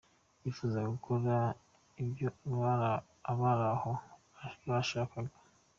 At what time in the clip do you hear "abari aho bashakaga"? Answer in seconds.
3.31-5.35